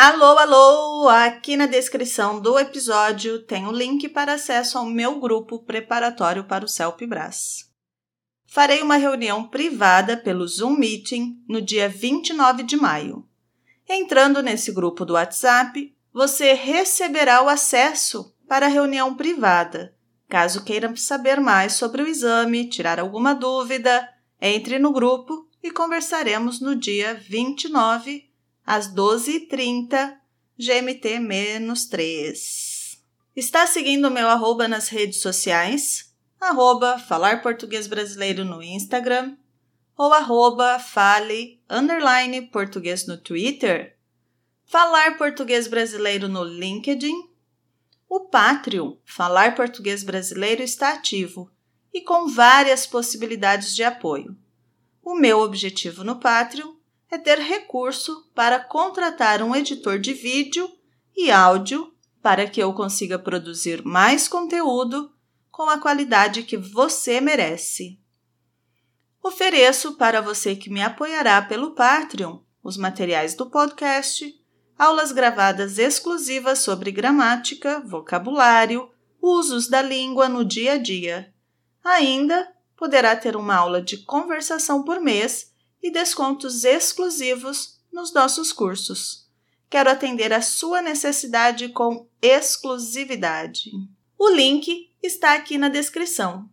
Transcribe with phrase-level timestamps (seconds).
[0.00, 1.08] Alô, alô!
[1.08, 6.64] Aqui na descrição do episódio tem o link para acesso ao meu grupo preparatório para
[6.64, 7.68] o CELPE-BRAS.
[8.46, 13.26] Farei uma reunião privada pelo Zoom Meeting no dia 29 de maio.
[13.88, 19.96] Entrando nesse grupo do WhatsApp, você receberá o acesso para a reunião privada.
[20.28, 24.08] Caso queira saber mais sobre o exame, tirar alguma dúvida,
[24.40, 28.27] entre no grupo e conversaremos no dia 29
[28.68, 30.14] às 12h30,
[30.60, 32.98] GMT-3.
[33.34, 36.14] Está seguindo o meu arroba nas redes sociais?
[36.38, 39.38] Arroba Falar Português Brasileiro no Instagram
[39.96, 43.96] ou arroba Fale underline Português no Twitter?
[44.66, 47.26] Falar Português Brasileiro no LinkedIn?
[48.06, 51.50] O Patreon Falar Português Brasileiro está ativo
[51.90, 54.36] e com várias possibilidades de apoio.
[55.02, 56.76] O meu objetivo no Patreon
[57.10, 60.70] é ter recurso para contratar um editor de vídeo
[61.16, 65.12] e áudio para que eu consiga produzir mais conteúdo
[65.50, 67.98] com a qualidade que você merece.
[69.22, 74.34] Ofereço para você que me apoiará pelo Patreon os materiais do podcast,
[74.78, 78.90] aulas gravadas exclusivas sobre gramática, vocabulário,
[79.20, 81.32] usos da língua no dia a dia.
[81.82, 89.28] Ainda poderá ter uma aula de conversação por mês e descontos exclusivos nos nossos cursos.
[89.70, 93.70] Quero atender a sua necessidade com exclusividade.
[94.18, 96.48] O link está aqui na descrição.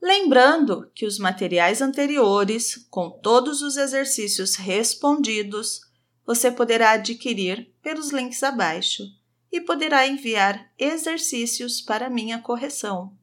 [0.00, 5.80] Lembrando que os materiais anteriores, com todos os exercícios respondidos,
[6.24, 9.02] você poderá adquirir pelos links abaixo
[9.50, 13.17] e poderá enviar exercícios para minha correção.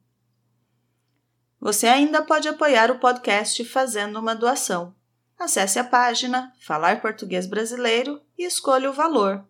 [1.66, 4.94] Você ainda pode apoiar o podcast fazendo uma doação.
[5.36, 9.44] Acesse a página Falar Português Brasileiro e escolha o valor.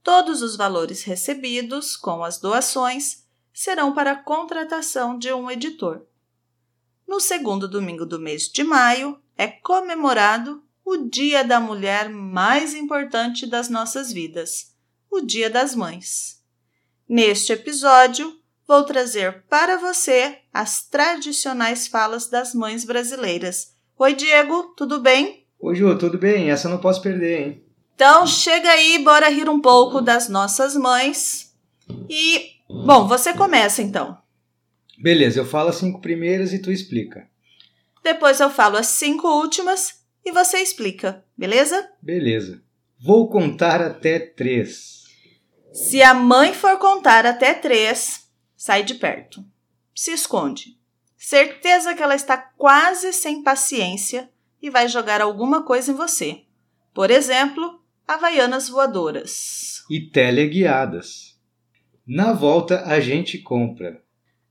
[0.00, 6.06] Todos os valores recebidos com as doações serão para a contratação de um editor.
[7.04, 13.44] No segundo domingo do mês de maio é comemorado o Dia da Mulher mais importante
[13.44, 14.76] das nossas vidas,
[15.10, 16.40] o Dia das Mães.
[17.08, 18.37] Neste episódio,
[18.68, 23.74] vou trazer para você as tradicionais falas das mães brasileiras.
[23.98, 25.46] Oi, Diego, tudo bem?
[25.58, 26.50] Oi, Ju, tudo bem?
[26.50, 27.64] Essa eu não posso perder, hein?
[27.94, 31.56] Então, chega aí, bora rir um pouco das nossas mães.
[32.10, 34.18] E, bom, você começa então.
[34.98, 37.26] Beleza, eu falo as cinco primeiras e tu explica.
[38.04, 41.88] Depois eu falo as cinco últimas e você explica, beleza?
[42.02, 42.62] Beleza.
[43.00, 45.04] Vou contar até três.
[45.72, 48.27] Se a mãe for contar até três,
[48.58, 49.44] sai de perto.
[49.94, 50.76] Se esconde.
[51.16, 54.28] Certeza que ela está quase sem paciência
[54.60, 56.42] e vai jogar alguma coisa em você.
[56.92, 59.84] Por exemplo, havaianas voadoras.
[59.88, 61.38] E teleguiadas.
[62.04, 64.02] Na volta a gente compra.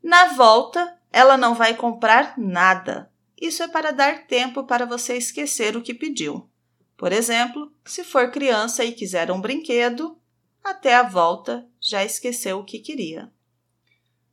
[0.02, 3.12] Na volta, ela não vai comprar nada.
[3.40, 6.50] Isso é para dar tempo para você esquecer o que pediu.
[6.96, 10.18] Por exemplo, se for criança e quiser um brinquedo,
[10.64, 13.32] até a volta já esqueceu o que queria.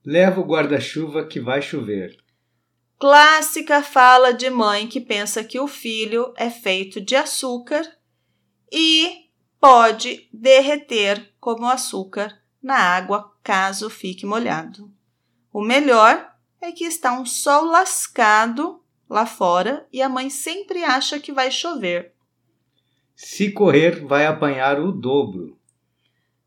[0.04, 2.16] Leva o guarda-chuva que vai chover.
[2.98, 7.82] Clássica fala de mãe que pensa que o filho é feito de açúcar
[8.70, 9.28] e
[9.60, 14.91] pode derreter como açúcar na água caso fique molhado.
[15.53, 21.21] O melhor é que está um sol lascado lá fora e a mãe sempre acha
[21.21, 22.12] que vai chover.
[23.15, 25.59] Se correr, vai apanhar o dobro.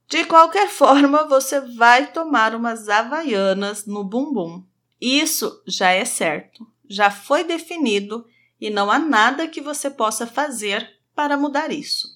[0.08, 4.64] De qualquer forma, você vai tomar umas havaianas no bumbum.
[5.02, 8.26] Isso já é certo, já foi definido
[8.60, 12.08] e não há nada que você possa fazer para mudar isso.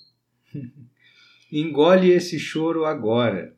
[1.51, 3.55] Engole esse choro agora.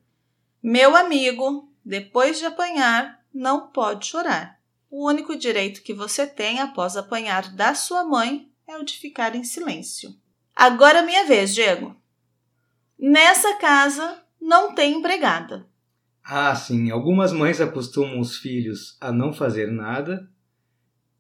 [0.62, 4.60] Meu amigo, depois de apanhar, não pode chorar.
[4.90, 9.36] O único direito que você tem após apanhar da sua mãe é o de ficar
[9.36, 10.16] em silêncio.
[10.56, 11.96] Agora é minha vez, Diego.
[12.98, 15.66] Nessa casa não tem empregada.
[16.24, 16.92] Ah, sim.
[16.92, 20.30] Algumas mães acostumam os filhos a não fazer nada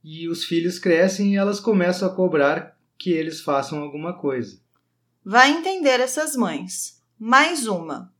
[0.03, 4.59] e os filhos crescem e elas começam a cobrar que eles façam alguma coisa.
[5.23, 7.01] Vai entender essas mães.
[7.17, 8.13] Mais uma.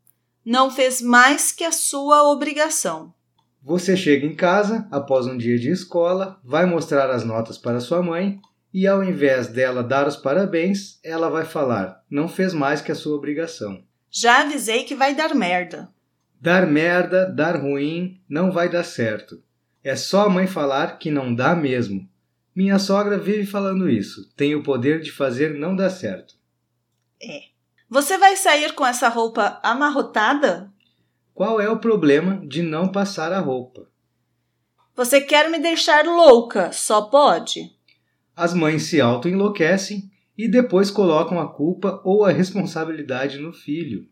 [0.46, 3.14] Não fez mais que a sua obrigação.
[3.62, 8.02] Você chega em casa após um dia de escola, vai mostrar as notas para sua
[8.02, 8.40] mãe
[8.74, 12.96] e, ao invés dela dar os parabéns, ela vai falar: não fez mais que a
[12.96, 13.84] sua obrigação.
[14.16, 15.92] Já avisei que vai dar merda.
[16.40, 19.42] Dar merda, dar ruim, não vai dar certo.
[19.84, 22.08] É só a mãe falar que não dá mesmo.
[22.56, 24.32] Minha sogra vive falando isso.
[24.36, 26.36] Tem o poder de fazer não dar certo.
[27.20, 27.46] É.
[27.90, 30.72] Você vai sair com essa roupa amarrotada?
[31.34, 33.90] Qual é o problema de não passar a roupa?
[34.96, 37.76] Você quer me deixar louca, só pode?
[38.36, 44.08] As mães se auto-enlouquecem e depois colocam a culpa ou a responsabilidade no filho.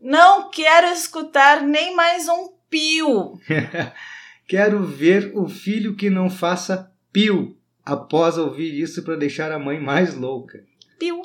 [0.00, 3.38] Não quero escutar nem mais um pio.
[4.48, 9.80] quero ver o filho que não faça pio após ouvir isso para deixar a mãe
[9.80, 10.64] mais louca.
[10.98, 11.22] Piu.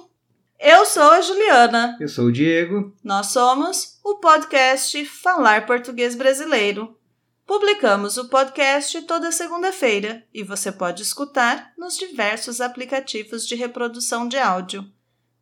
[0.60, 1.98] Eu sou a Juliana.
[2.00, 2.96] Eu sou o Diego.
[3.04, 6.98] Nós somos o podcast Falar Português Brasileiro.
[7.46, 14.38] Publicamos o podcast toda segunda-feira e você pode escutar nos diversos aplicativos de reprodução de
[14.38, 14.84] áudio.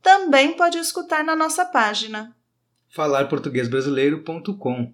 [0.01, 2.35] Também pode escutar na nossa página
[2.89, 4.93] falarportuguesbrasileiro.com.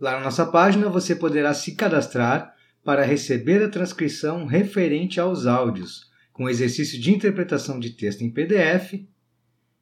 [0.00, 2.52] Lá na nossa página você poderá se cadastrar
[2.84, 8.94] para receber a transcrição referente aos áudios, com exercício de interpretação de texto em PDF.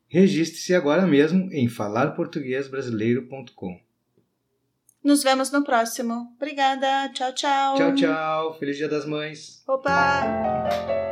[0.08, 3.85] Registre-se agora mesmo em falarportuguesbrasileiro.com.
[5.06, 6.34] Nos vemos no próximo.
[6.34, 7.08] Obrigada.
[7.10, 7.76] Tchau, tchau.
[7.76, 8.54] Tchau, tchau.
[8.58, 9.62] Feliz Dia das Mães.
[9.68, 11.05] Opa!